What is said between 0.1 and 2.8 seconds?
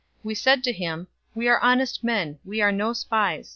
042:031 We said to him, 'We are honest men. We are